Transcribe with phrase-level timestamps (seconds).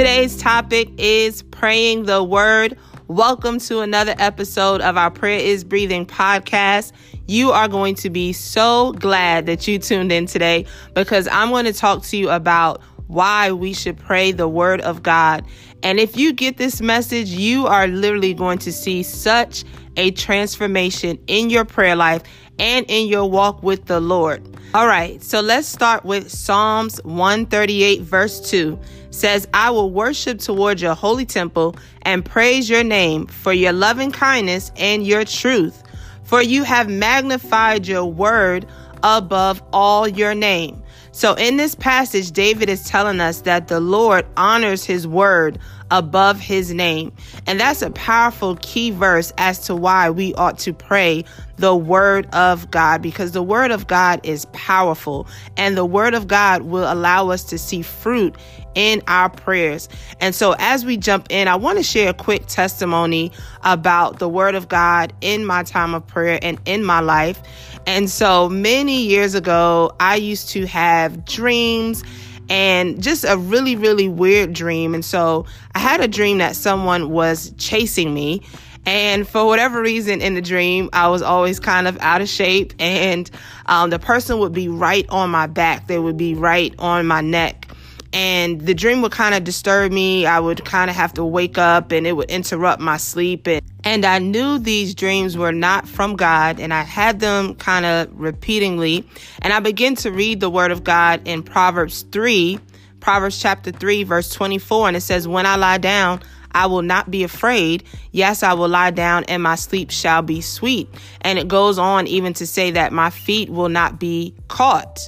[0.00, 2.78] Today's topic is praying the word.
[3.08, 6.92] Welcome to another episode of our Prayer is Breathing podcast.
[7.28, 11.66] You are going to be so glad that you tuned in today because I'm going
[11.66, 15.44] to talk to you about why we should pray the word of God.
[15.82, 19.64] And if you get this message, you are literally going to see such
[19.98, 22.22] a transformation in your prayer life
[22.58, 24.49] and in your walk with the Lord.
[24.72, 28.78] All right, so let's start with Psalms 138, verse 2
[29.10, 34.12] says, I will worship toward your holy temple and praise your name for your loving
[34.12, 35.82] kindness and your truth.
[36.22, 38.64] For you have magnified your word
[39.02, 40.80] above all your name.
[41.10, 45.58] So in this passage, David is telling us that the Lord honors his word
[45.90, 47.12] above his name.
[47.46, 51.24] And that's a powerful key verse as to why we ought to pray
[51.56, 55.26] the word of God because the word of God is powerful
[55.56, 58.34] and the word of God will allow us to see fruit
[58.74, 59.88] in our prayers.
[60.20, 63.32] And so as we jump in, I want to share a quick testimony
[63.62, 67.40] about the word of God in my time of prayer and in my life.
[67.86, 72.04] And so many years ago, I used to have dreams
[72.50, 74.92] and just a really, really weird dream.
[74.92, 78.42] And so I had a dream that someone was chasing me.
[78.86, 82.74] And for whatever reason in the dream, I was always kind of out of shape.
[82.78, 83.30] And
[83.66, 87.20] um, the person would be right on my back, they would be right on my
[87.20, 87.68] neck
[88.12, 90.26] and the dream would kind of disturb me.
[90.26, 93.46] I would kind of have to wake up and it would interrupt my sleep.
[93.46, 97.84] And, and I knew these dreams were not from God and I had them kind
[97.84, 99.04] of repeatedly.
[99.42, 102.60] And I began to read the word of God in Proverbs 3,
[103.00, 104.86] Proverbs chapter 3, verse 24.
[104.86, 107.82] And it says, When I lie down, I will not be afraid.
[108.12, 110.88] Yes, I will lie down and my sleep shall be sweet.
[111.22, 115.00] And it goes on even to say that my feet will not be caught.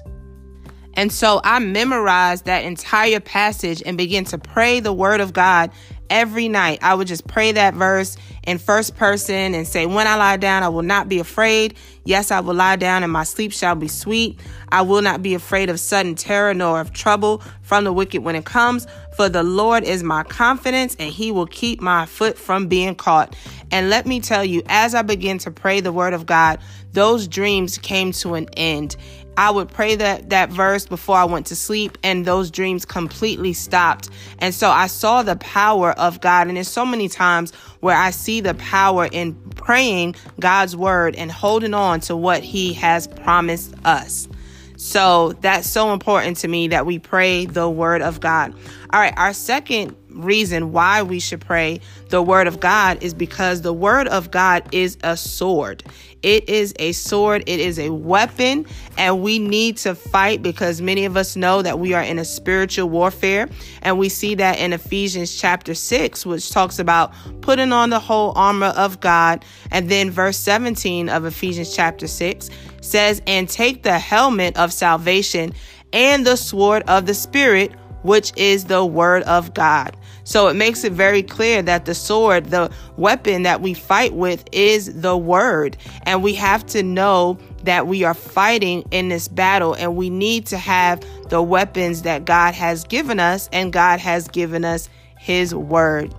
[0.94, 5.70] And so I memorized that entire passage and began to pray the word of God
[6.10, 6.80] every night.
[6.82, 10.62] I would just pray that verse in first person and say, When I lie down,
[10.62, 11.76] I will not be afraid.
[12.04, 14.38] Yes, I will lie down and my sleep shall be sweet.
[14.70, 18.34] I will not be afraid of sudden terror nor of trouble from the wicked when
[18.34, 18.86] it comes.
[19.16, 23.36] For the Lord is my confidence and he will keep my foot from being caught.
[23.70, 26.58] And let me tell you, as I began to pray the word of God,
[26.92, 28.96] those dreams came to an end.
[29.36, 33.54] I would pray that that verse before I went to sleep and those dreams completely
[33.54, 34.10] stopped.
[34.40, 37.52] And so I saw the power of God and there's so many times
[37.82, 42.72] where I see the power in praying God's word and holding on to what he
[42.74, 44.28] has promised us.
[44.76, 48.54] So that's so important to me that we pray the word of God.
[48.92, 53.62] All right, our second reason why we should pray the word of God is because
[53.62, 55.82] the word of God is a sword.
[56.22, 61.04] It is a sword, it is a weapon, and we need to fight because many
[61.04, 63.48] of us know that we are in a spiritual warfare.
[63.82, 68.32] And we see that in Ephesians chapter 6, which talks about putting on the whole
[68.36, 69.44] armor of God.
[69.72, 75.52] And then verse 17 of Ephesians chapter 6 says, And take the helmet of salvation
[75.92, 77.72] and the sword of the Spirit
[78.02, 79.96] which is the word of God.
[80.24, 84.44] So it makes it very clear that the sword, the weapon that we fight with
[84.52, 85.76] is the word.
[86.04, 90.46] And we have to know that we are fighting in this battle and we need
[90.46, 94.88] to have the weapons that God has given us and God has given us
[95.18, 96.14] his word.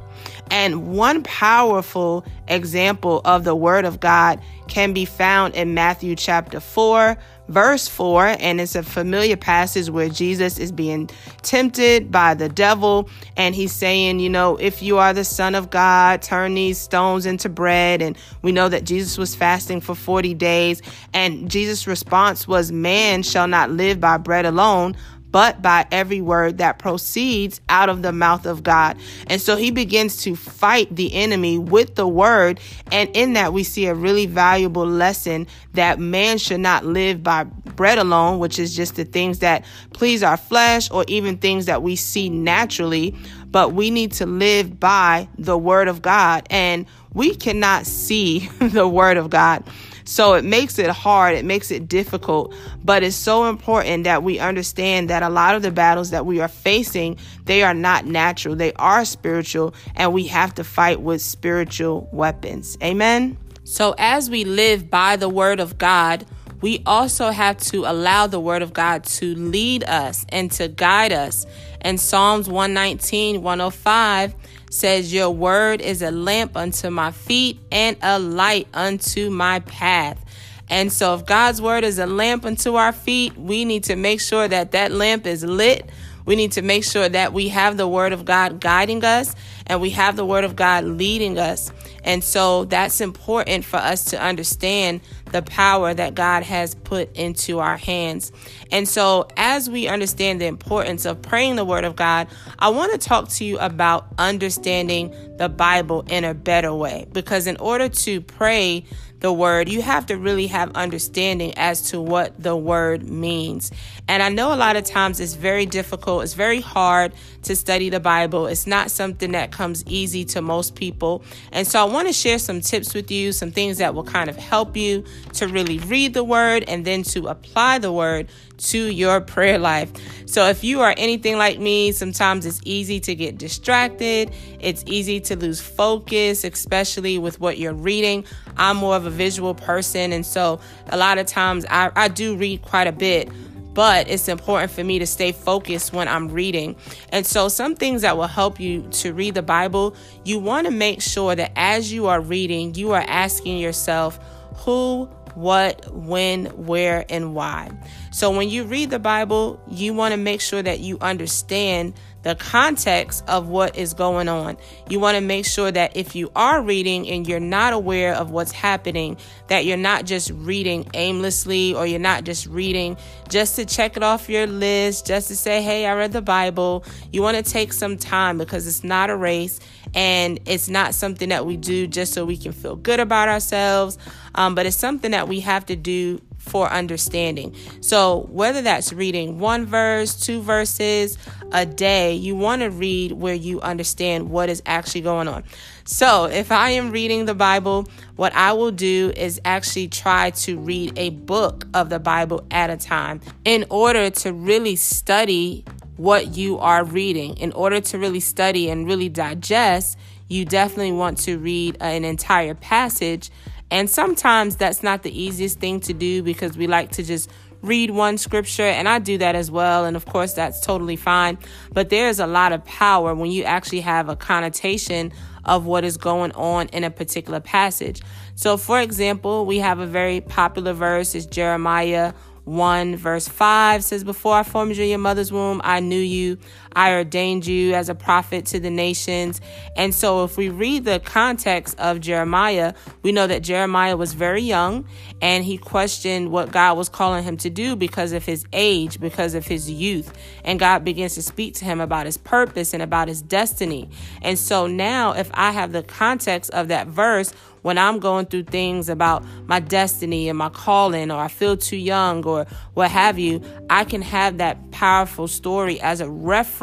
[0.51, 6.59] And one powerful example of the word of God can be found in Matthew chapter
[6.59, 7.17] 4,
[7.53, 8.35] verse 4.
[8.39, 11.09] And it's a familiar passage where Jesus is being
[11.41, 13.09] tempted by the devil.
[13.37, 17.25] And he's saying, you know, if you are the Son of God, turn these stones
[17.25, 18.01] into bread.
[18.01, 20.81] And we know that Jesus was fasting for 40 days.
[21.13, 24.95] And Jesus' response was, Man shall not live by bread alone
[25.33, 28.95] but by every word that proceeds out of the mouth of God.
[29.25, 32.59] And so he begins to fight the enemy with the word.
[32.91, 37.45] And in that, we see a really valuable lesson that man should not live by
[37.45, 41.81] bread alone, which is just the things that please our flesh or even things that
[41.81, 43.15] we see naturally,
[43.47, 46.45] but we need to live by the word of God.
[46.51, 46.85] And
[47.15, 49.63] we cannot see the word of God.
[50.05, 52.53] So it makes it hard, it makes it difficult,
[52.83, 56.41] but it's so important that we understand that a lot of the battles that we
[56.41, 61.21] are facing, they are not natural, they are spiritual, and we have to fight with
[61.21, 62.77] spiritual weapons.
[62.83, 63.37] Amen.
[63.63, 66.25] So as we live by the word of God,
[66.61, 71.11] we also have to allow the word of God to lead us and to guide
[71.11, 71.45] us.
[71.81, 74.35] And Psalms 119, 105
[74.73, 80.23] says, Your word is a lamp unto my feet and a light unto my path.
[80.69, 84.19] And so, if God's word is a lamp unto our feet, we need to make
[84.19, 85.89] sure that that lamp is lit
[86.25, 89.35] We need to make sure that we have the Word of God guiding us
[89.67, 91.71] and we have the Word of God leading us.
[92.03, 95.01] And so that's important for us to understand
[95.33, 98.31] the power that God has put into our hands.
[98.71, 102.27] And so, as we understand the importance of praying the Word of God,
[102.57, 107.07] I want to talk to you about understanding the Bible in a better way.
[107.11, 108.85] Because in order to pray
[109.23, 113.71] the word, you have to really have understanding as to what the word means.
[114.05, 117.89] And I know a lot of times it's very difficult, it's very hard to study
[117.89, 118.47] the Bible.
[118.47, 121.23] It's not something that comes easy to most people.
[121.53, 124.29] And so I want to share some tips with you, some things that will kind
[124.29, 125.05] of help you
[125.35, 128.27] to really read the word and then to apply the word
[128.57, 129.91] to your prayer life.
[130.25, 134.31] So, if you are anything like me, sometimes it's easy to get distracted.
[134.59, 138.25] It's easy to lose focus, especially with what you're reading.
[138.57, 140.59] I'm more of a visual person, and so
[140.89, 143.29] a lot of times I, I do read quite a bit
[143.73, 146.75] but it's important for me to stay focused when I'm reading.
[147.09, 150.71] And so, some things that will help you to read the Bible, you want to
[150.71, 154.19] make sure that as you are reading, you are asking yourself,
[154.57, 157.71] who, what, when, where, and why.
[158.11, 162.35] So when you read the Bible, you want to make sure that you understand the
[162.35, 164.57] context of what is going on.
[164.89, 168.31] You want to make sure that if you are reading and you're not aware of
[168.31, 169.17] what's happening,
[169.47, 172.97] that you're not just reading aimlessly or you're not just reading
[173.29, 176.83] just to check it off your list, just to say, hey, I read the Bible.
[177.11, 179.59] You want to take some time because it's not a race
[179.93, 183.97] and it's not something that we do just so we can feel good about ourselves,
[184.35, 187.55] um, but it's something that we have to do for understanding.
[187.79, 191.17] So, whether that's reading one verse, two verses
[191.53, 195.45] a day, you want to read where you understand what is actually going on.
[195.85, 197.87] So, if I am reading the Bible,
[198.17, 202.69] what I will do is actually try to read a book of the Bible at
[202.69, 205.63] a time in order to really study
[205.95, 207.37] what you are reading.
[207.37, 209.97] In order to really study and really digest,
[210.27, 213.29] you definitely want to read uh, an entire passage
[213.73, 217.27] and sometimes that's not the easiest thing to do because we like to just
[217.63, 219.85] read one scripture, and I do that as well.
[219.85, 221.39] And of course, that's totally fine.
[221.71, 225.11] But there's a lot of power when you actually have a connotation
[225.43, 228.03] of what is going on in a particular passage.
[228.35, 232.13] So, for example, we have a very popular verse, it's Jeremiah
[232.45, 236.37] 1 verse 5 says, Before I formed you in your mother's womb, I knew you.
[236.75, 239.41] I ordained you as a prophet to the nations.
[239.75, 244.41] And so, if we read the context of Jeremiah, we know that Jeremiah was very
[244.41, 244.87] young
[245.21, 249.33] and he questioned what God was calling him to do because of his age, because
[249.33, 250.17] of his youth.
[250.43, 253.89] And God begins to speak to him about his purpose and about his destiny.
[254.21, 257.33] And so, now if I have the context of that verse,
[257.63, 261.77] when I'm going through things about my destiny and my calling, or I feel too
[261.77, 266.62] young, or what have you, I can have that powerful story as a reference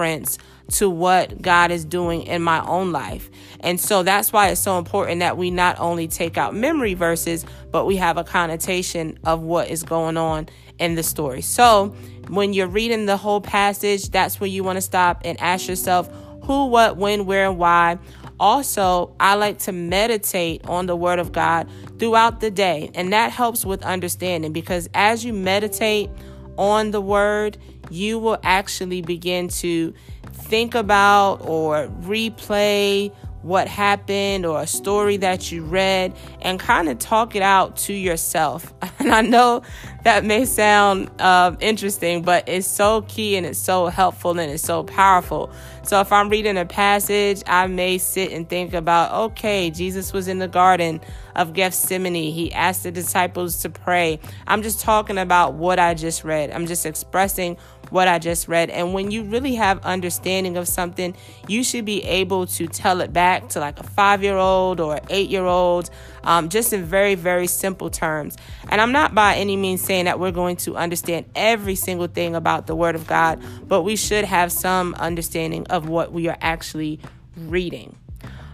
[0.73, 3.29] to what God is doing in my own life.
[3.61, 7.45] And so that's why it's so important that we not only take out memory verses,
[7.71, 10.49] but we have a connotation of what is going on
[10.79, 11.43] in the story.
[11.43, 11.89] So
[12.29, 16.09] when you're reading the whole passage, that's where you want to stop and ask yourself
[16.45, 17.99] who, what, when, where, and why
[18.41, 21.69] also, I like to meditate on the Word of God
[21.99, 26.09] throughout the day, and that helps with understanding because as you meditate
[26.57, 27.59] on the Word,
[27.91, 29.93] you will actually begin to
[30.33, 33.13] think about or replay
[33.43, 37.93] what happened or a story that you read and kind of talk it out to
[37.93, 38.73] yourself.
[39.01, 39.63] And I know
[40.05, 44.63] that may sound uh, interesting, but it's so key and it's so helpful and it's
[44.63, 45.51] so powerful.
[45.85, 50.29] So if I'm reading a passage, I may sit and think about, okay, Jesus was
[50.29, 51.01] in the garden
[51.35, 52.31] of Gethsemane.
[52.31, 54.21] He asked the disciples to pray.
[54.47, 56.51] I'm just talking about what I just read.
[56.51, 57.57] I'm just expressing
[57.91, 58.71] what I just read.
[58.71, 61.15] And when you really have understanding of something,
[61.47, 65.01] you should be able to tell it back to like a five year old or
[65.11, 65.91] eight year old,
[66.25, 68.37] um, just in very, very simple terms.
[68.69, 72.35] And I'm not by any means saying that we're going to understand every single thing
[72.35, 76.39] about the Word of God, but we should have some understanding of what we are
[76.41, 77.01] actually
[77.37, 77.97] reading.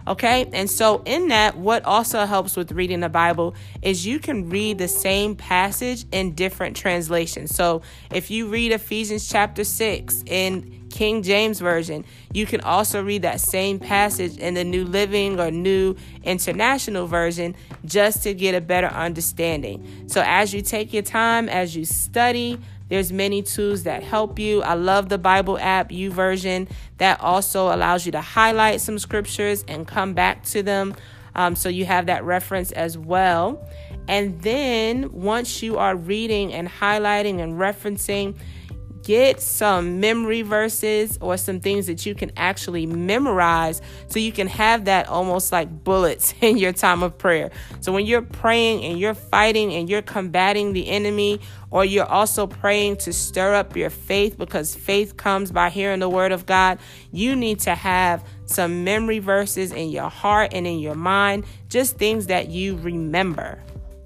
[0.07, 4.49] Okay, and so in that, what also helps with reading the Bible is you can
[4.49, 7.53] read the same passage in different translations.
[7.53, 13.21] So if you read Ephesians chapter 6 in King James Version, you can also read
[13.21, 18.61] that same passage in the New Living or New International Version just to get a
[18.61, 20.05] better understanding.
[20.07, 24.63] So as you take your time, as you study, there's many tools that help you.
[24.63, 29.87] I love the Bible app, YouVersion, that also allows you to highlight some scriptures and
[29.87, 30.95] come back to them.
[31.35, 33.63] Um, so you have that reference as well.
[34.07, 38.35] And then once you are reading and highlighting and referencing,
[39.07, 44.47] get some memory verses or some things that you can actually memorize so you can
[44.47, 47.49] have that almost like bullets in your time of prayer.
[47.79, 51.39] So when you're praying and you're fighting and you're combating the enemy,
[51.71, 56.09] or you're also praying to stir up your faith because faith comes by hearing the
[56.09, 56.77] word of God,
[57.11, 61.97] you need to have some memory verses in your heart and in your mind, just
[61.97, 63.61] things that you remember.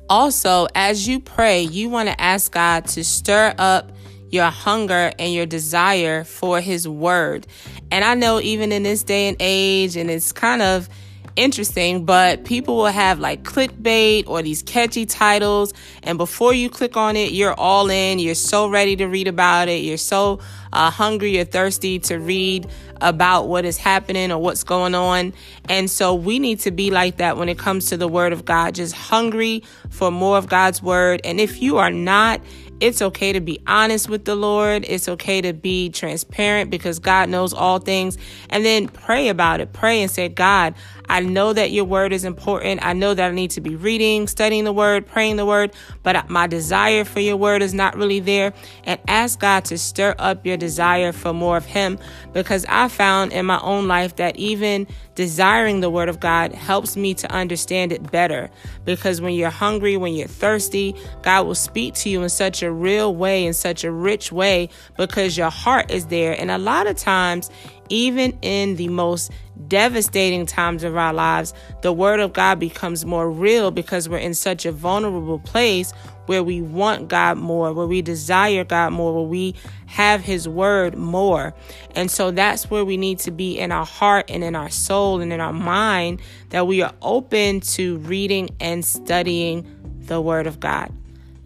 [0.09, 3.91] Also, as you pray, you want to ask God to stir up
[4.31, 7.45] your hunger and your desire for His Word.
[7.91, 10.89] And I know even in this day and age, and it's kind of
[11.35, 15.73] interesting, but people will have like clickbait or these catchy titles.
[16.03, 18.19] And before you click on it, you're all in.
[18.19, 19.81] You're so ready to read about it.
[19.81, 20.39] You're so
[20.73, 22.69] uh, hungry or thirsty to read
[23.01, 25.33] about what is happening or what's going on.
[25.67, 28.45] And so we need to be like that when it comes to the Word of
[28.45, 31.21] God, just hungry for more of God's Word.
[31.23, 32.41] And if you are not,
[32.81, 34.83] it's okay to be honest with the Lord.
[34.87, 38.17] It's okay to be transparent because God knows all things.
[38.49, 39.71] And then pray about it.
[39.71, 40.73] Pray and say, God,
[41.11, 42.85] I know that your word is important.
[42.85, 46.29] I know that I need to be reading, studying the word, praying the word, but
[46.29, 48.53] my desire for your word is not really there.
[48.85, 51.99] And ask God to stir up your desire for more of Him
[52.31, 56.95] because I found in my own life that even desiring the word of God helps
[56.95, 58.49] me to understand it better.
[58.85, 62.71] Because when you're hungry, when you're thirsty, God will speak to you in such a
[62.71, 66.39] real way, in such a rich way, because your heart is there.
[66.39, 67.49] And a lot of times,
[67.89, 69.31] even in the most
[69.67, 74.33] devastating times of our lives, the Word of God becomes more real because we're in
[74.33, 75.93] such a vulnerable place
[76.25, 79.55] where we want God more, where we desire God more, where we
[79.87, 81.53] have His Word more.
[81.95, 85.21] And so that's where we need to be in our heart and in our soul
[85.21, 89.65] and in our mind that we are open to reading and studying
[90.05, 90.93] the Word of God.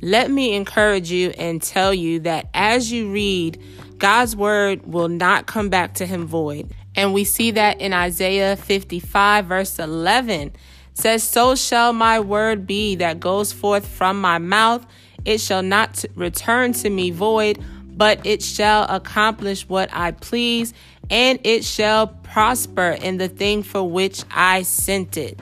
[0.02, 3.60] Let me encourage you and tell you that as you read,
[3.98, 6.72] God's word will not come back to him void.
[6.96, 10.54] And we see that in Isaiah 55, verse 11
[10.94, 14.86] says, So shall my word be that goes forth from my mouth.
[15.26, 20.74] It shall not return to me void, but it shall accomplish what I please,
[21.10, 25.40] and it shall prosper in the thing for which I sent it.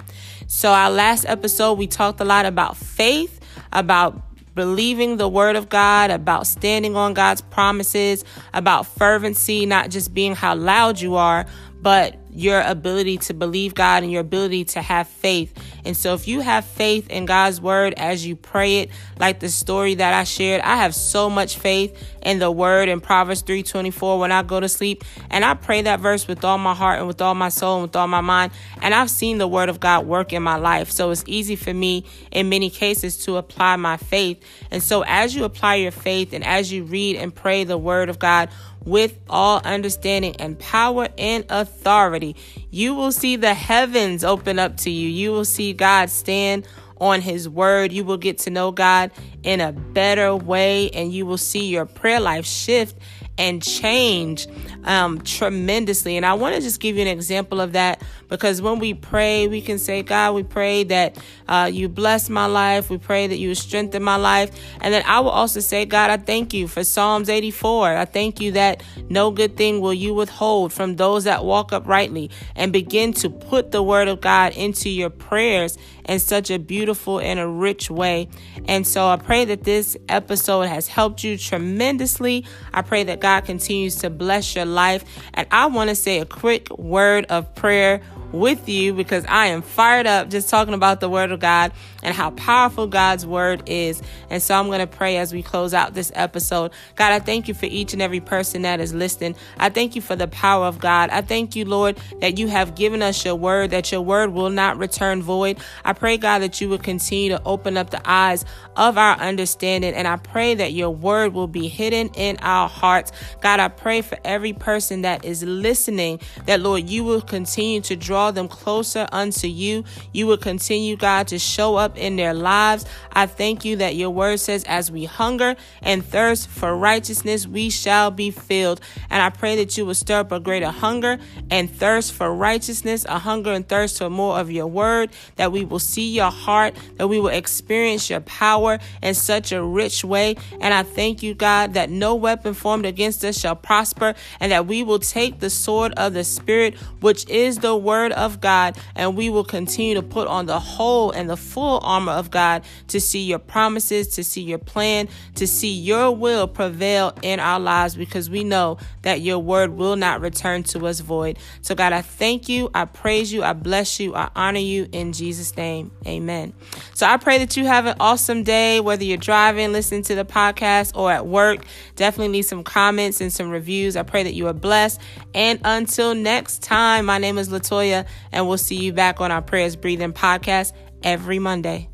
[0.48, 3.39] So, our last episode, we talked a lot about faith,
[3.72, 4.22] about
[4.55, 10.36] believing the word of God, about standing on God's promises, about fervency, not just being
[10.36, 11.45] how loud you are,
[11.81, 15.54] but your ability to believe God and your ability to have faith.
[15.86, 19.50] And so if you have faith in God's word as you pray it, like the
[19.50, 24.20] story that I shared, I have so much faith in the word in Proverbs 3:24
[24.20, 27.08] when I go to sleep, and I pray that verse with all my heart and
[27.08, 29.80] with all my soul and with all my mind, and I've seen the word of
[29.80, 30.90] God work in my life.
[30.90, 34.42] So it's easy for me in many cases to apply my faith.
[34.72, 38.10] And so as you apply your faith and as you read and pray the word
[38.10, 38.50] of God,
[38.86, 42.23] with all understanding and power and authority.
[42.70, 45.10] You will see the heavens open up to you.
[45.10, 46.68] You will see God stand
[47.00, 47.92] on his word.
[47.92, 49.12] You will get to know God
[49.44, 52.98] in a better way and you will see your prayer life shift
[53.38, 54.48] and change
[54.84, 56.18] um, tremendously.
[56.18, 59.48] And I want to just give you an example of that because when we pray,
[59.48, 62.90] we can say, God, we pray that uh, you bless my life.
[62.90, 64.52] We pray that you strengthen my life.
[64.82, 67.96] And then I will also say, God, I thank you for Psalms 84.
[67.96, 72.30] I thank you that no good thing will you withhold from those that walk uprightly
[72.56, 77.20] and begin to put the word of God into your prayers in such a beautiful
[77.20, 78.28] and a rich way.
[78.68, 82.46] And so I pray that this episode has helped you tremendously.
[82.74, 85.06] I pray that God continues to bless your life.
[85.34, 88.01] And I want to say a quick word of prayer
[88.34, 91.72] with you because I am fired up just talking about the Word of God
[92.02, 94.02] and how powerful God's Word is.
[94.30, 96.72] And so I'm going to pray as we close out this episode.
[96.96, 99.36] God, I thank you for each and every person that is listening.
[99.58, 101.12] I thank you for the power of God.
[101.12, 104.50] I thank you, Lord, that you have given us your Word, that your Word will
[104.50, 105.60] not return void.
[105.86, 108.44] I pray, God, that you would continue to open up the eyes
[108.75, 109.94] of our understanding.
[109.94, 113.12] And I pray that your Word will be hidden in our hearts.
[113.42, 117.96] God, I pray for every person that is listening that, Lord, you will continue to
[117.96, 119.84] draw draw them closer unto you.
[120.13, 122.86] You will continue, God, to show up in their lives.
[123.12, 127.70] I thank you that your word says, as we hunger and thirst for righteousness, we
[127.70, 128.80] shall be filled.
[129.10, 131.18] And I pray that you will stir up a greater hunger
[131.51, 135.65] and thirst for righteousness, a hunger and thirst for more of your word, that we
[135.65, 140.38] will see your heart, that we will experience your power in such a rich way.
[140.62, 144.65] And I thank you, God, that no weapon formed against us shall prosper, and that
[144.65, 149.15] we will take the sword of the Spirit, which is the word of God and
[149.17, 153.00] we will continue to put on the whole and the full armor of God to
[153.00, 157.96] see your promises, to see your plan, to see your will prevail in our lives
[157.96, 161.38] because we know that your word will not return to us void.
[161.62, 162.70] So, God, I thank you.
[162.74, 163.43] I praise you.
[163.43, 164.15] I bless you.
[164.15, 165.91] I honor you in Jesus' name.
[166.08, 166.53] Amen.
[166.93, 170.25] So, I pray that you have an awesome day, whether you're driving, listening to the
[170.25, 171.65] podcast, or at work.
[171.96, 173.96] Definitely need some comments and some reviews.
[173.96, 175.00] I pray that you are blessed.
[175.34, 179.42] And until next time, my name is Latoya, and we'll see you back on our
[179.42, 180.74] Prayers Breathing podcast
[181.04, 181.90] every Monday.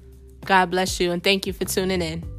[0.46, 2.39] God bless you, and thank you for tuning in.